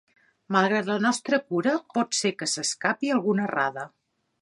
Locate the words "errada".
3.53-3.89